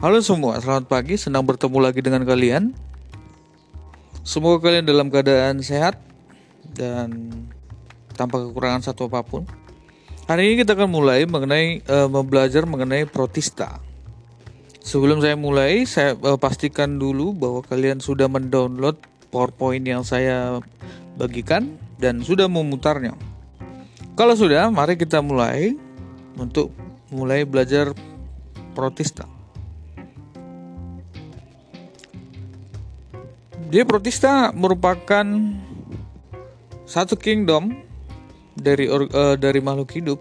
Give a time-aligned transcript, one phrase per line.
[0.00, 1.20] Halo semua, selamat pagi.
[1.20, 2.72] Senang bertemu lagi dengan kalian.
[4.24, 6.00] Semoga kalian dalam keadaan sehat
[6.72, 7.28] dan
[8.16, 9.44] tanpa kekurangan satu apa pun.
[10.24, 13.76] Hari ini kita akan mulai mengenai uh, belajar mengenai protista.
[14.80, 18.96] Sebelum saya mulai, saya uh, pastikan dulu bahwa kalian sudah mendownload
[19.28, 20.64] PowerPoint yang saya
[21.20, 23.12] bagikan dan sudah memutarnya.
[24.16, 25.76] Kalau sudah, mari kita mulai
[26.40, 26.72] untuk
[27.12, 27.92] mulai belajar
[28.72, 29.28] protista.
[33.70, 35.22] Dia Protista merupakan
[36.90, 37.70] satu kingdom
[38.58, 40.18] dari uh, dari makhluk hidup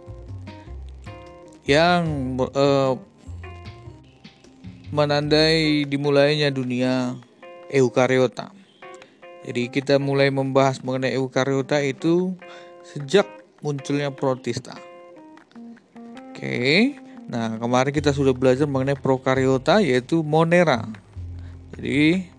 [1.65, 2.93] yang uh,
[4.93, 7.17] menandai dimulainya dunia
[7.73, 8.53] eukariota.
[9.49, 12.37] Jadi kita mulai membahas mengenai eukariota itu
[12.85, 13.25] sejak
[13.65, 14.77] munculnya protista.
[16.29, 16.93] Oke.
[17.25, 20.85] Nah, kemarin kita sudah belajar mengenai prokariota yaitu monera.
[21.73, 22.29] Jadi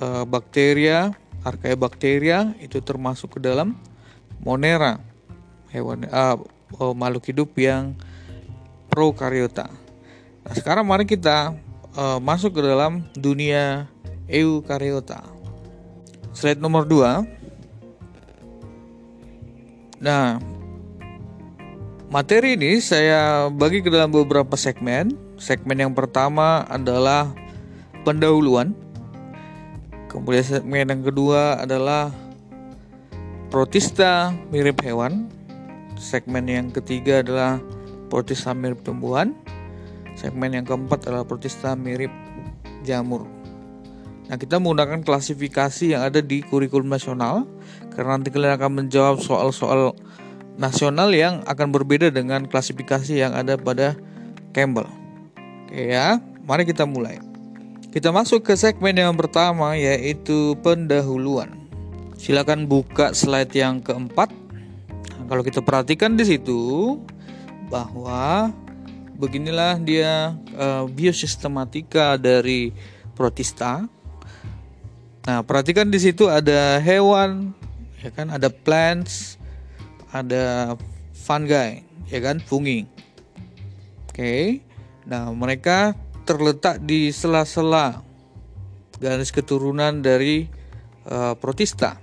[0.00, 3.76] uh, bakteria, archaeobacteria itu termasuk ke dalam
[4.40, 4.98] monera,
[5.70, 6.40] hewan uh,
[6.96, 7.94] makhluk hidup yang
[8.88, 9.70] prokariota.
[10.42, 11.54] Nah, sekarang mari kita
[12.22, 13.90] masuk ke dalam dunia
[14.30, 15.26] eukariota.
[16.30, 17.26] Slide nomor 2.
[20.00, 20.40] Nah,
[22.08, 25.12] materi ini saya bagi ke dalam beberapa segmen.
[25.36, 27.28] Segmen yang pertama adalah
[28.06, 28.72] pendahuluan
[30.10, 32.10] Kemudian segmen yang kedua adalah
[33.46, 35.30] protista mirip hewan.
[35.94, 37.62] Segmen yang ketiga adalah
[38.10, 39.38] protista mirip tumbuhan.
[40.18, 42.10] Segmen yang keempat adalah protista mirip
[42.82, 43.22] jamur.
[44.26, 47.46] Nah, kita menggunakan klasifikasi yang ada di kurikulum nasional
[47.94, 49.94] karena nanti kalian akan menjawab soal-soal
[50.58, 53.94] nasional yang akan berbeda dengan klasifikasi yang ada pada
[54.50, 54.90] Campbell.
[55.70, 57.29] Oke ya, mari kita mulai.
[57.90, 61.50] Kita masuk ke segmen yang pertama yaitu pendahuluan.
[62.14, 64.30] Silakan buka slide yang keempat.
[65.18, 66.94] Nah, kalau kita perhatikan di situ
[67.66, 68.54] bahwa
[69.18, 72.70] beginilah dia uh, biosistematika dari
[73.18, 73.82] protista.
[75.26, 77.50] Nah, perhatikan di situ ada hewan,
[78.06, 79.34] ya kan, ada plants,
[80.14, 80.78] ada
[81.10, 82.86] fungi, ya kan, fungi.
[84.06, 84.14] Oke.
[84.14, 84.44] Okay.
[85.10, 88.02] Nah, mereka terletak di sela-sela
[89.00, 90.46] garis keturunan dari
[91.08, 91.96] uh, protista.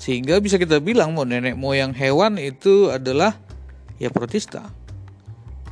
[0.00, 3.36] Sehingga bisa kita bilang mau nenek moyang hewan itu adalah
[4.00, 4.72] ya protista.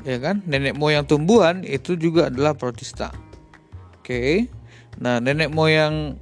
[0.05, 0.45] Ya kan?
[0.49, 3.13] Nenek moyang tumbuhan itu juga adalah protista.
[4.01, 4.49] Oke.
[5.01, 6.17] Nah, nenek moyang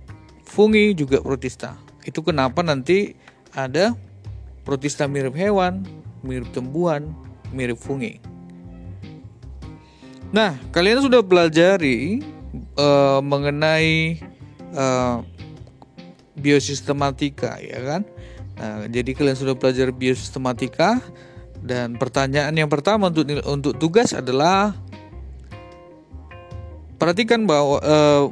[0.46, 1.78] fungi juga protista.
[2.06, 3.14] Itu kenapa nanti
[3.54, 3.94] ada
[4.66, 5.86] protista mirip hewan,
[6.22, 7.14] mirip tumbuhan,
[7.54, 8.18] mirip fungi.
[10.34, 12.22] Nah, kalian sudah pelajari
[12.74, 14.18] uh, mengenai
[14.74, 15.22] uh,
[16.36, 18.02] biosistematika, ya kan?
[18.56, 20.98] Nah, jadi kalian sudah belajar biosistematika
[21.62, 24.72] dan pertanyaan yang pertama untuk untuk tugas adalah
[26.96, 28.24] perhatikan bahwa uh,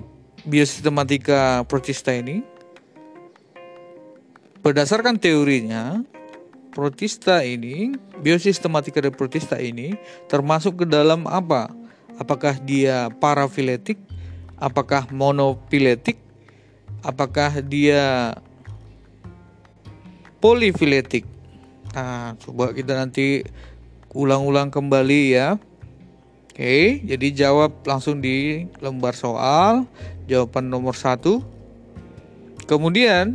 [0.49, 2.45] biosistematika protista ini
[4.65, 6.01] berdasarkan teorinya
[6.73, 7.93] protista ini
[8.25, 9.93] biosistematika dari protista ini
[10.27, 11.84] termasuk ke dalam apa?
[12.19, 13.99] Apakah dia parafiletik,
[14.59, 16.19] apakah monofiletik,
[17.03, 18.35] apakah dia
[20.39, 21.27] polifiletik.
[21.95, 23.47] Nah, coba kita nanti
[24.15, 25.57] ulang-ulang kembali ya.
[26.55, 29.91] Oke, jadi jawab langsung di lembar soal,
[30.31, 31.43] jawaban nomor satu.
[32.71, 33.35] Kemudian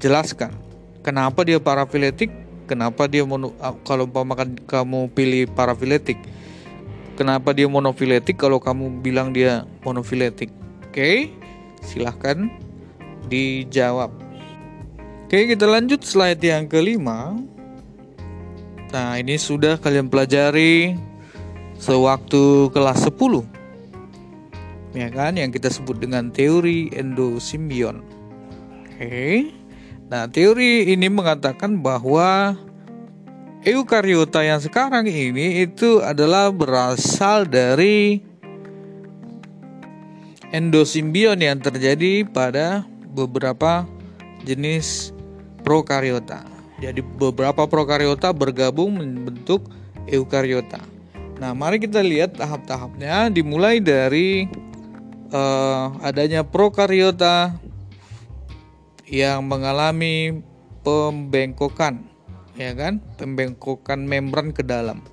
[0.00, 0.56] jelaskan
[1.04, 2.32] kenapa dia parafiletik,
[2.64, 3.52] kenapa dia mono,
[3.84, 6.16] kalau umpamakan kamu pilih parafiletik
[7.18, 10.54] kenapa dia monofiletik kalau kamu bilang dia monofiletik.
[10.86, 11.34] Oke,
[11.82, 12.46] silahkan
[13.26, 14.14] dijawab.
[15.26, 17.34] Oke, kita lanjut slide yang kelima.
[18.94, 20.94] Nah, ini sudah kalian pelajari
[21.76, 23.44] sewaktu kelas 10.
[24.96, 28.00] Ya kan, yang kita sebut dengan teori endosimbion.
[28.88, 29.52] Oke.
[30.08, 32.56] Nah, teori ini mengatakan bahwa
[33.68, 38.24] eukariota yang sekarang ini itu adalah berasal dari
[40.48, 43.84] endosimbion yang terjadi pada beberapa
[44.48, 45.12] jenis
[45.60, 46.48] prokariota.
[46.80, 49.68] Jadi beberapa prokariota bergabung membentuk
[50.08, 50.80] eukariota.
[51.36, 54.48] Nah, mari kita lihat tahap-tahapnya dimulai dari
[55.28, 57.52] uh, adanya prokariota
[59.04, 60.40] yang mengalami
[60.80, 62.07] pembengkokan
[62.58, 65.06] ya kan pembengkokan membran ke dalam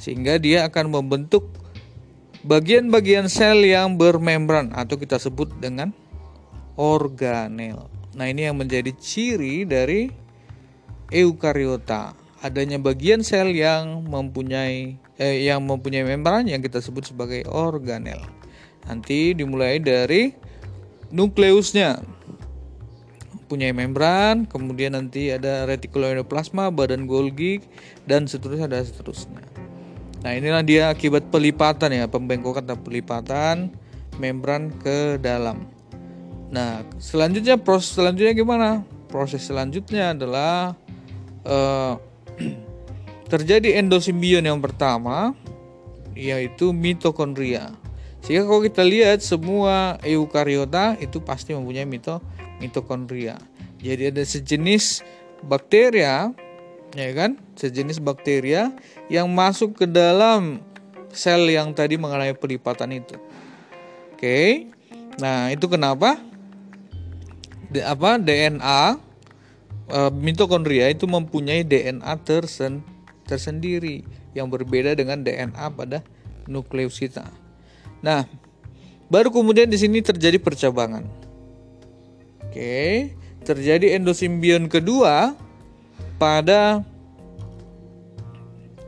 [0.00, 1.46] sehingga dia akan membentuk
[2.46, 5.90] bagian-bagian sel yang bermembran atau kita sebut dengan
[6.78, 7.90] organel.
[8.14, 10.08] Nah, ini yang menjadi ciri dari
[11.10, 12.14] eukariota.
[12.38, 18.22] Adanya bagian sel yang mempunyai eh, yang mempunyai membran yang kita sebut sebagai organel.
[18.86, 20.30] Nanti dimulai dari
[21.10, 22.17] nukleusnya.
[23.48, 27.64] Punya membran, kemudian nanti ada retikuloplasma, badan Golgi
[28.04, 29.40] dan seterusnya dan seterusnya.
[30.20, 33.72] Nah, inilah dia akibat pelipatan ya, pembengkokan atau pelipatan
[34.20, 35.64] membran ke dalam.
[36.52, 38.68] Nah, selanjutnya proses selanjutnya gimana?
[39.08, 40.76] Proses selanjutnya adalah
[41.48, 41.96] uh,
[43.32, 45.32] terjadi endosimbion yang pertama
[46.18, 47.70] yaitu mitokondria.
[48.24, 52.18] Sehingga kalau kita lihat semua eukariota itu pasti mempunyai mito
[52.58, 53.38] mitokondria.
[53.78, 55.02] Jadi ada sejenis
[55.46, 56.34] bakteria
[56.94, 57.36] ya kan?
[57.58, 58.72] Sejenis bakteria
[59.12, 60.62] yang masuk ke dalam
[61.12, 63.16] sel yang tadi mengalami pelipatan itu.
[64.14, 64.70] Oke.
[65.18, 66.18] Nah, itu kenapa?
[67.68, 68.96] D apa DNA
[69.92, 72.80] e, mitokondria itu mempunyai DNA tersen
[73.28, 76.00] tersendiri yang berbeda dengan DNA pada
[76.48, 77.28] nukleus kita.
[78.00, 78.24] Nah,
[79.12, 81.27] baru kemudian di sini terjadi percabangan.
[82.58, 83.14] Oke,
[83.46, 85.38] terjadi endosimbion kedua
[86.18, 86.82] pada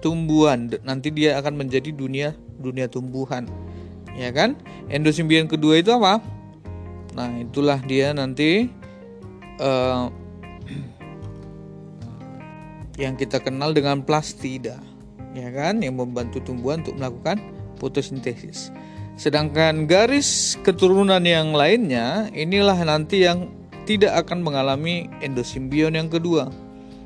[0.03, 0.67] tumbuhan.
[0.83, 3.47] Nanti dia akan menjadi dunia dunia tumbuhan.
[4.19, 4.59] Ya kan?
[4.91, 6.19] Endosimbion kedua itu apa?
[7.15, 8.75] Nah, itulah dia nanti
[9.63, 10.11] uh,
[13.07, 14.83] yang kita kenal dengan plastida,
[15.31, 17.39] ya kan, yang membantu tumbuhan untuk melakukan
[17.79, 18.75] fotosintesis.
[19.15, 23.60] Sedangkan garis keturunan yang lainnya inilah nanti yang
[23.91, 26.47] tidak akan mengalami endosimbion yang kedua.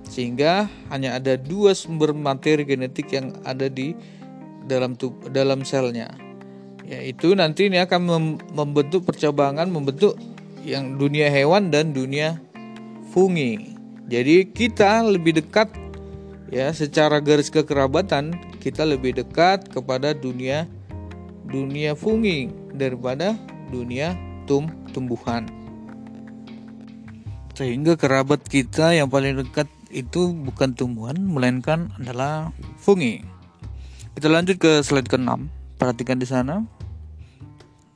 [0.04, 3.96] Sehingga hanya ada dua sumber materi genetik yang ada di
[4.68, 4.92] dalam
[5.32, 6.12] dalam selnya
[6.84, 8.00] yaitu nanti ini akan
[8.52, 10.20] membentuk percabangan membentuk
[10.64, 12.40] yang dunia hewan dan dunia
[13.12, 13.72] fungi.
[14.08, 15.72] Jadi kita lebih dekat
[16.52, 20.68] ya secara garis kekerabatan kita lebih dekat kepada dunia
[21.48, 23.32] dunia fungi daripada
[23.72, 24.12] dunia
[24.44, 25.63] tum tumbuhan.
[27.54, 32.50] Sehingga kerabat kita yang paling dekat itu bukan tumbuhan melainkan adalah
[32.82, 33.22] fungi.
[34.14, 35.30] Kita lanjut ke slide ke-6
[35.78, 36.66] perhatikan di sana.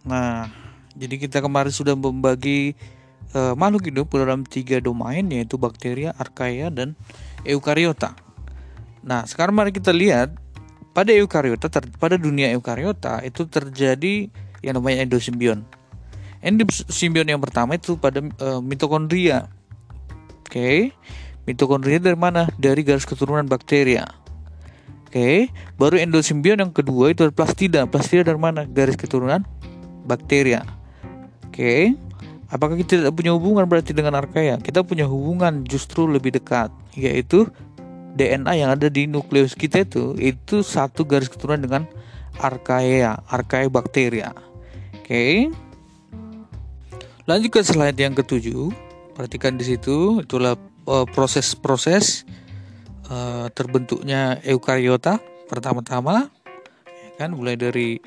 [0.07, 0.47] Nah,
[0.95, 2.79] jadi kita kemarin sudah membagi
[3.35, 6.95] uh, makhluk hidup dalam tiga domain yaitu bakteria, archaea, dan
[7.43, 8.15] eukariota.
[9.03, 10.35] Nah, sekarang mari kita lihat
[10.95, 14.31] pada eukariota, pada dunia eukariota itu terjadi
[14.63, 15.63] yang namanya endosimbion.
[16.39, 19.51] Endosimbion yang pertama itu pada uh, mitokondria.
[20.47, 20.79] Oke, okay.
[21.45, 22.47] mitokondria dari mana?
[22.57, 24.07] Dari garis keturunan bakteria.
[25.09, 25.49] Oke,
[25.81, 27.89] baru endosimbion yang kedua itu plastida.
[27.89, 28.69] Plastida dari mana?
[28.69, 29.41] Garis keturunan
[30.05, 30.69] bakteria.
[31.49, 31.97] Oke,
[32.53, 34.61] apakah kita tidak punya hubungan berarti dengan archaea?
[34.61, 37.49] Kita punya hubungan justru lebih dekat, yaitu
[38.15, 41.83] DNA yang ada di nukleus kita itu itu satu garis keturunan dengan
[42.39, 44.37] archaea, archaea bakteria.
[44.93, 45.49] Oke.
[47.29, 48.73] Lanjut ke slide yang ketujuh.
[49.13, 50.57] Perhatikan di situ itulah
[50.89, 52.25] eh, proses-proses
[53.11, 56.29] uh, terbentuknya eukariota pertama-tama
[56.87, 57.99] ya kan mulai dari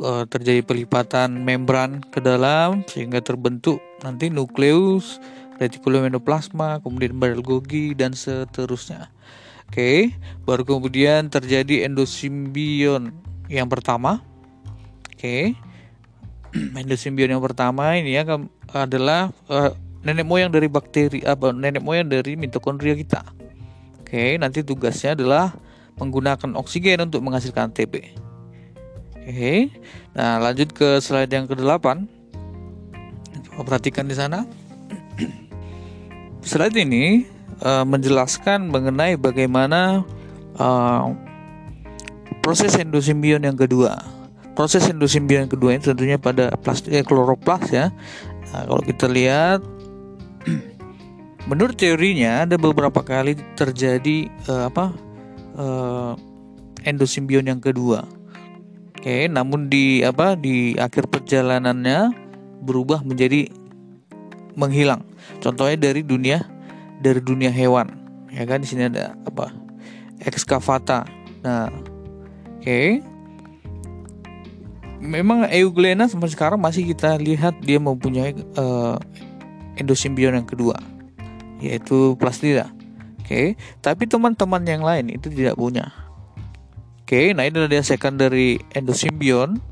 [0.00, 5.18] uh, terjadi pelipatan membran ke dalam sehingga terbentuk nanti nukleus
[5.58, 9.10] retikulum endoplasma kemudian badal Golgi dan seterusnya
[9.68, 10.14] oke
[10.46, 13.10] baru kemudian terjadi endosimbion
[13.50, 14.22] yang pertama
[15.12, 15.67] oke.
[16.80, 18.24] endosimbion yang pertama ini ya
[18.72, 19.72] adalah uh,
[20.04, 23.20] nenek moyang dari bakteri apa nenek moyang dari mitokondria kita
[24.08, 25.52] Oke, nanti tugasnya adalah
[26.00, 28.16] menggunakan oksigen untuk menghasilkan ATP.
[29.20, 29.68] Oke.
[30.16, 32.08] Nah, lanjut ke slide yang ke-8.
[33.68, 34.48] Perhatikan di sana.
[36.48, 37.28] slide ini
[37.60, 40.08] uh, menjelaskan mengenai bagaimana
[40.56, 41.12] uh,
[42.40, 44.00] proses endosimbion yang kedua.
[44.58, 47.94] Proses endosimbion kedua ini tentunya pada plastik eh, kloroplas ya.
[48.50, 49.62] Nah, kalau kita lihat
[51.48, 54.90] menurut teorinya ada beberapa kali terjadi uh, apa
[55.54, 56.12] uh,
[56.82, 58.02] endosimbion yang kedua.
[58.98, 62.10] Oke, namun di apa di akhir perjalanannya
[62.66, 63.46] berubah menjadi
[64.58, 65.06] menghilang.
[65.38, 66.42] Contohnya dari dunia
[66.98, 67.94] dari dunia hewan.
[68.34, 69.54] Ya kan di sini ada apa?
[70.18, 71.06] Excavata.
[71.46, 71.70] Nah,
[72.58, 73.17] oke.
[74.98, 78.98] Memang Euglena sampai sekarang masih kita lihat dia mempunyai uh,
[79.78, 80.74] endosimbion yang kedua
[81.62, 82.70] yaitu plastida.
[83.22, 85.92] Oke, tapi teman-teman yang lain itu tidak punya.
[87.04, 89.62] Oke, nah ini adalah secondary endosimbion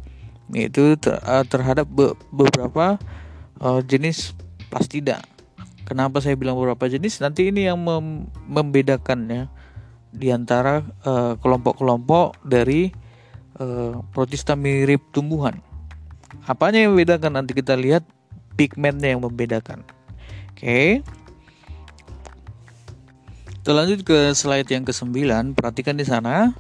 [0.54, 3.00] yaitu ter, uh, terhadap be, beberapa
[3.58, 4.30] uh, jenis
[4.70, 5.22] plastida.
[5.86, 7.18] Kenapa saya bilang beberapa jenis?
[7.22, 9.42] Nanti ini yang mem membedakan ya
[10.10, 10.82] di antara
[11.42, 13.05] kelompok-kelompok uh, dari
[13.60, 15.60] uh, protista mirip tumbuhan.
[16.46, 17.32] Apanya yang membedakan?
[17.42, 18.06] Nanti kita lihat
[18.54, 19.82] pigmentnya yang membedakan.
[20.52, 20.60] Oke.
[20.60, 20.88] Okay.
[23.60, 25.58] Kita lanjut ke slide yang ke-9.
[25.58, 26.54] Perhatikan di sana.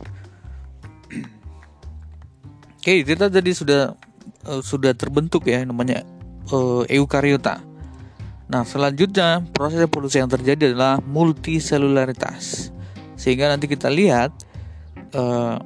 [2.76, 3.94] Oke, okay, kita tadi sudah
[4.50, 6.02] uh, sudah terbentuk ya namanya
[6.50, 7.62] uh, eukariota.
[8.46, 12.70] Nah, selanjutnya proses evolusi yang terjadi adalah multiselularitas.
[13.18, 14.30] Sehingga nanti kita lihat
[15.14, 15.58] uh,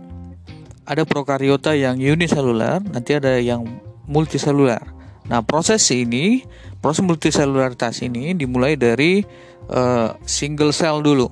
[0.90, 3.62] ada prokariota yang uniselular, nanti ada yang
[4.10, 4.82] multiselular.
[5.30, 6.42] Nah, proses ini,
[6.82, 9.22] proses multiselularitas ini dimulai dari
[9.70, 11.30] uh, single cell dulu.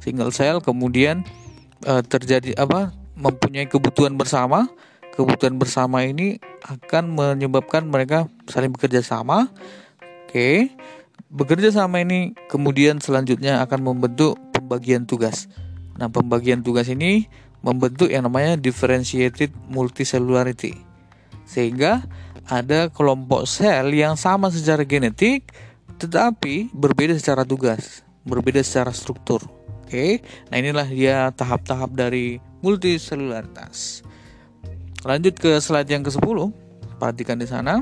[0.00, 1.20] Single cell kemudian
[1.84, 2.96] uh, terjadi apa?
[3.16, 4.68] mempunyai kebutuhan bersama.
[5.16, 9.48] Kebutuhan bersama ini akan menyebabkan mereka saling bekerja sama
[10.36, 10.74] Oke,
[11.32, 15.48] bekerja sama ini kemudian selanjutnya akan membentuk pembagian tugas.
[15.96, 17.24] Nah, pembagian tugas ini
[17.66, 20.78] membentuk yang namanya differentiated multicellularity.
[21.42, 22.06] Sehingga
[22.46, 25.50] ada kelompok sel yang sama secara genetik
[25.98, 29.42] tetapi berbeda secara tugas, berbeda secara struktur.
[29.82, 30.22] Oke.
[30.50, 34.02] Nah, inilah dia tahap-tahap dari multiselularitas.
[35.06, 36.38] Lanjut ke slide yang ke-10.
[36.98, 37.80] Perhatikan di sana.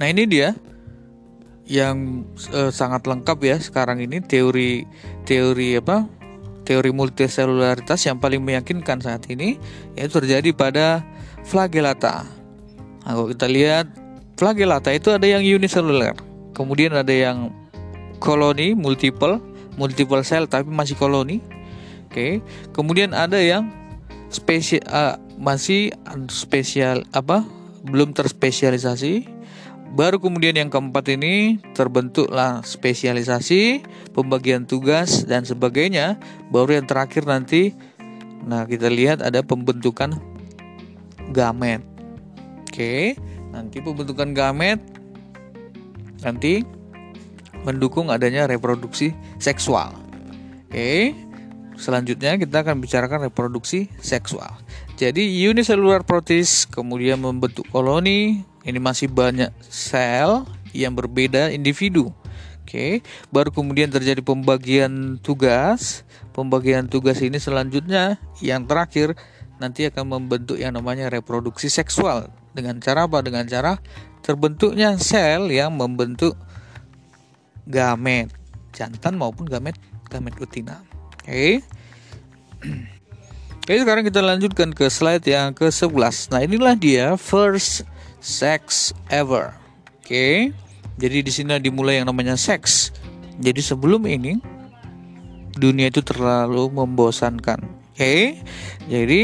[0.00, 0.56] Nah, ini dia
[1.68, 4.82] yang uh, sangat lengkap ya sekarang ini teori
[5.22, 6.04] teori apa
[6.62, 9.58] teori multiselularitas yang paling meyakinkan saat ini
[9.98, 11.02] yaitu terjadi pada
[11.46, 12.26] flagellata.
[13.02, 13.86] Nah, kalau kita lihat
[14.38, 16.14] flagellata itu ada yang uniselular,
[16.54, 17.50] kemudian ada yang
[18.22, 19.42] koloni multiple,
[19.74, 21.42] multiple cell tapi masih koloni.
[22.12, 22.44] Oke,
[22.76, 23.72] kemudian ada yang
[24.28, 25.96] spesial uh, masih
[26.28, 27.42] spesial apa
[27.82, 29.31] belum terspesialisasi
[29.92, 33.84] Baru kemudian yang keempat ini terbentuklah spesialisasi,
[34.16, 36.16] pembagian tugas dan sebagainya.
[36.48, 37.76] Baru yang terakhir nanti
[38.42, 40.16] nah kita lihat ada pembentukan
[41.36, 41.84] gamet.
[42.64, 43.20] Oke,
[43.52, 44.80] nanti pembentukan gamet
[46.24, 46.64] nanti
[47.68, 49.92] mendukung adanya reproduksi seksual.
[50.72, 51.12] Oke.
[51.72, 54.54] Selanjutnya kita akan bicarakan reproduksi seksual.
[54.96, 62.14] Jadi unicellular protis kemudian membentuk koloni, ini masih banyak sel yang berbeda individu.
[62.62, 66.06] Oke, baru kemudian terjadi pembagian tugas.
[66.32, 69.12] Pembagian tugas ini selanjutnya yang terakhir
[69.60, 72.32] nanti akan membentuk yang namanya reproduksi seksual.
[72.56, 73.20] Dengan cara apa?
[73.20, 73.76] Dengan cara
[74.24, 76.38] terbentuknya sel yang membentuk
[77.68, 78.32] gamet
[78.72, 79.76] jantan maupun gamet
[80.08, 80.80] gamet betina.
[81.20, 81.60] Oke.
[83.62, 86.34] Oke, sekarang kita lanjutkan ke slide yang ke-11.
[86.34, 87.86] Nah, inilah dia first
[88.22, 89.52] sex ever.
[90.00, 90.06] Oke.
[90.06, 90.36] Okay?
[90.96, 92.94] Jadi di sini dimulai yang namanya seks.
[93.42, 94.38] Jadi sebelum ini
[95.58, 97.58] dunia itu terlalu membosankan.
[97.92, 97.98] Oke.
[97.98, 98.22] Okay?
[98.86, 99.20] Jadi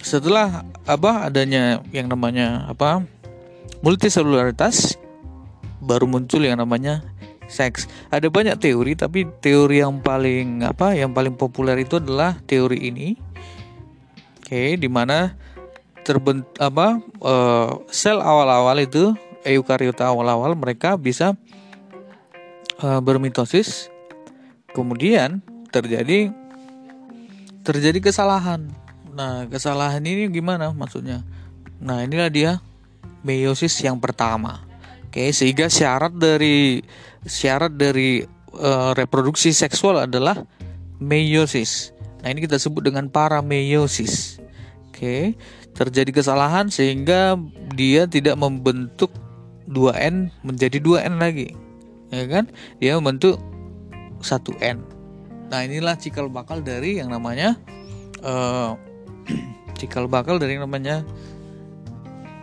[0.00, 3.04] setelah apa adanya yang namanya apa
[3.84, 4.96] multiselularitas
[5.82, 7.04] baru muncul yang namanya
[7.50, 7.90] seks.
[8.14, 13.08] Ada banyak teori tapi teori yang paling apa yang paling populer itu adalah teori ini.
[14.40, 15.34] Oke, okay, di mana
[16.10, 19.14] terbent apa uh, sel awal-awal itu
[19.46, 21.38] eukariota awal-awal mereka bisa
[22.82, 23.86] uh, bermitosis.
[24.74, 25.38] Kemudian
[25.70, 26.34] terjadi
[27.62, 28.66] terjadi kesalahan.
[29.14, 31.22] Nah kesalahan ini gimana maksudnya?
[31.78, 32.50] Nah inilah dia
[33.22, 34.66] meiosis yang pertama.
[35.06, 36.82] Oke sehingga syarat dari
[37.22, 38.26] syarat dari
[38.58, 40.42] uh, reproduksi seksual adalah
[40.98, 41.94] meiosis.
[42.26, 44.39] Nah ini kita sebut dengan parameiosis
[45.00, 45.32] oke
[45.72, 47.40] terjadi kesalahan sehingga
[47.72, 49.08] dia tidak membentuk
[49.72, 51.56] 2N menjadi 2N lagi.
[52.12, 52.52] Ya kan?
[52.84, 53.40] Dia membentuk
[54.20, 54.84] 1N.
[55.48, 57.56] Nah, inilah cikal bakal dari yang namanya
[58.20, 58.76] uh,
[59.80, 61.00] cikal bakal dari yang namanya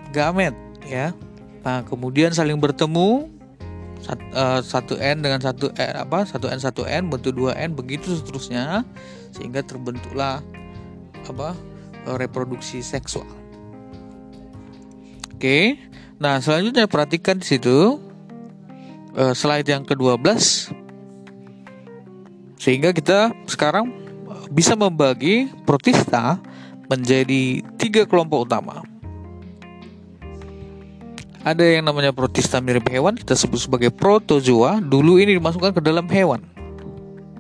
[0.10, 0.58] gamet
[0.90, 1.14] ya.
[1.62, 3.30] Nah, kemudian saling bertemu
[4.08, 8.16] eh, satu n dengan satu n apa satu n satu n bentuk dua n begitu
[8.16, 8.88] seterusnya
[9.36, 10.40] sehingga terbentuklah
[11.28, 11.52] apa
[12.16, 13.28] reproduksi seksual.
[15.36, 15.76] Oke,
[16.18, 18.00] nah selanjutnya perhatikan di situ
[19.20, 20.24] uh, slide yang ke-12
[22.58, 24.08] sehingga kita sekarang
[24.50, 26.40] bisa membagi protista
[26.88, 28.84] menjadi tiga kelompok utama.
[31.48, 34.84] Ada yang namanya protista mirip hewan, kita sebut sebagai protozoa.
[34.84, 36.44] Dulu ini dimasukkan ke dalam hewan.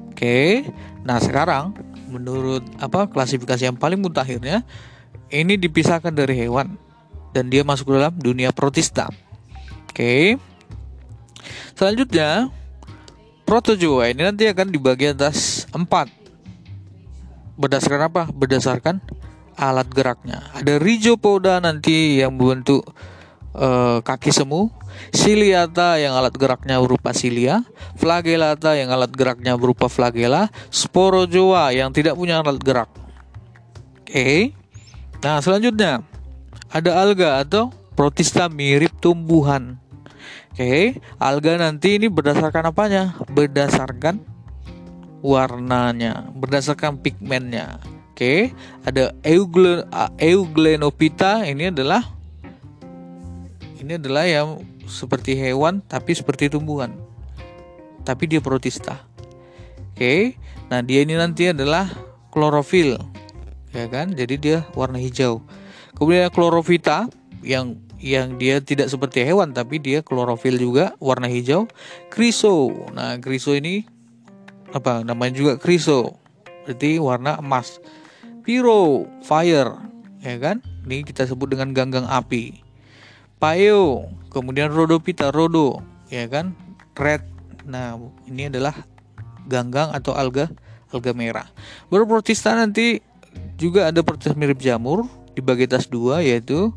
[0.07, 0.63] Oke,
[1.03, 1.75] nah sekarang
[2.07, 4.63] menurut apa klasifikasi yang paling mutakhirnya
[5.27, 6.79] ini dipisahkan dari hewan
[7.35, 9.11] dan dia masuk dalam dunia protista.
[9.91, 10.39] Oke.
[11.77, 12.49] Selanjutnya
[13.45, 16.09] protozoa ini nanti akan dibagi atas empat.
[17.57, 18.23] Berdasarkan apa?
[18.33, 19.03] Berdasarkan
[19.57, 20.53] alat geraknya.
[20.53, 22.85] Ada rhizopoda nanti yang membentuk
[23.57, 24.69] uh, kaki semu,
[25.11, 27.65] ciliata yang alat geraknya berupa cilia,
[27.97, 32.89] flagellata yang alat geraknya berupa flagella, sporozoa yang tidak punya alat gerak.
[34.05, 34.13] Oke.
[34.13, 34.37] Okay.
[35.19, 36.05] Nah, selanjutnya
[36.69, 39.81] ada alga atau protista mirip tumbuhan.
[40.53, 40.83] Oke, okay.
[41.21, 43.13] alga nanti ini berdasarkan apanya?
[43.29, 44.21] Berdasarkan
[45.21, 47.81] warnanya, berdasarkan pigmennya.
[48.13, 48.41] Oke, okay.
[48.81, 49.85] ada Euglen
[50.17, 52.16] Euglenopita ini adalah
[53.81, 56.95] ini adalah yang seperti hewan tapi seperti tumbuhan.
[58.07, 59.03] Tapi dia protista.
[59.93, 60.39] Oke.
[60.67, 61.89] Nah, dia ini nanti adalah
[62.31, 62.99] klorofil.
[63.75, 64.15] Ya kan?
[64.15, 65.43] Jadi dia warna hijau.
[65.97, 67.09] Kemudian klorofita
[67.41, 71.65] yang yang dia tidak seperti hewan tapi dia klorofil juga warna hijau.
[72.13, 72.71] Kriso.
[72.93, 73.83] Nah, kriso ini
[74.71, 76.17] apa namanya juga kriso.
[76.67, 77.79] Berarti warna emas.
[78.43, 79.75] Piro, fire,
[80.23, 80.63] ya kan?
[80.87, 82.66] Ini kita sebut dengan ganggang api.
[83.37, 86.57] Paeo, kemudian Rodopita, Rodo, ya kan?
[86.97, 87.21] Red.
[87.69, 87.93] Nah,
[88.25, 88.73] ini adalah
[89.45, 90.49] ganggang atau alga
[90.89, 91.47] alga merah.
[91.93, 93.03] Baru protista nanti
[93.59, 95.05] juga ada protista mirip jamur
[95.37, 96.73] dibagi atas dua yaitu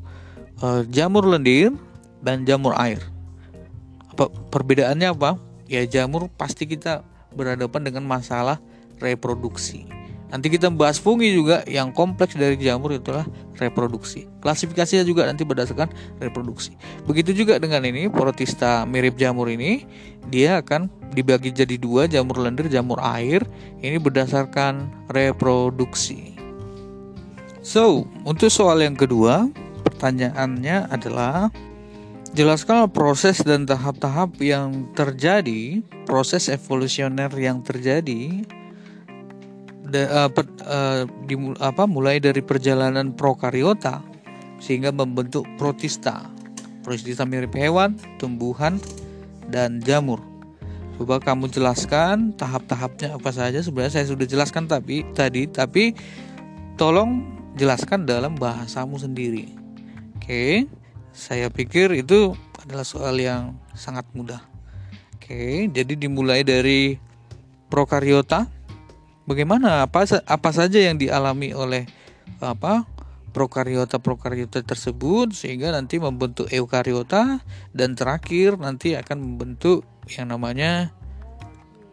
[0.60, 1.72] uh, jamur lendir
[2.20, 3.00] dan jamur air.
[4.12, 5.40] Apa perbedaannya apa?
[5.70, 8.58] Ya jamur pasti kita berhadapan dengan masalah
[8.98, 10.00] reproduksi.
[10.30, 13.26] Nanti kita bahas fungi juga yang kompleks dari jamur itulah
[13.58, 14.30] reproduksi.
[14.38, 15.90] Klasifikasinya juga nanti berdasarkan
[16.22, 16.78] reproduksi.
[17.02, 19.84] Begitu juga dengan ini protista mirip jamur ini,
[20.30, 23.42] dia akan dibagi jadi dua jamur lendir, jamur air.
[23.82, 26.38] Ini berdasarkan reproduksi.
[27.60, 29.50] So, untuk soal yang kedua,
[29.82, 31.50] pertanyaannya adalah
[32.30, 38.47] jelaskan proses dan tahap-tahap yang terjadi, proses evolusioner yang terjadi
[39.90, 44.00] da, uh, per, uh, di, apa mulai dari perjalanan prokariota
[44.62, 46.30] sehingga membentuk protista.
[46.86, 48.78] Protista mirip hewan, tumbuhan,
[49.50, 50.22] dan jamur.
[50.96, 53.58] Coba kamu jelaskan tahap-tahapnya apa saja.
[53.60, 55.96] Sebenarnya saya sudah jelaskan tapi tadi, tapi
[56.76, 57.24] tolong
[57.56, 59.48] jelaskan dalam bahasamu sendiri.
[60.20, 60.68] Oke,
[61.10, 64.44] saya pikir itu adalah soal yang sangat mudah.
[65.16, 67.00] Oke, jadi dimulai dari
[67.72, 68.44] prokariota
[69.30, 71.86] bagaimana apa apa saja yang dialami oleh
[72.43, 72.82] apa
[73.30, 77.38] prokariota prokariota tersebut sehingga nanti membentuk eukariota
[77.71, 80.90] dan terakhir nanti akan membentuk yang namanya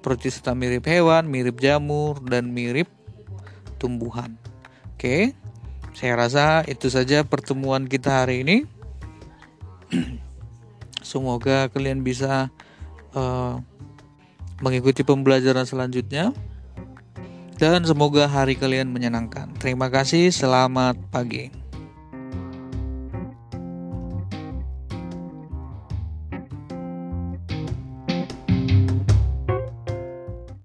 [0.01, 2.89] protista mirip hewan, mirip jamur dan mirip
[3.77, 4.33] tumbuhan.
[4.97, 5.37] Oke.
[5.97, 8.57] Saya rasa itu saja pertemuan kita hari ini.
[11.09, 12.53] Semoga kalian bisa
[13.17, 13.57] uh,
[14.61, 16.33] mengikuti pembelajaran selanjutnya
[17.57, 19.49] dan semoga hari kalian menyenangkan.
[19.57, 21.66] Terima kasih, selamat pagi.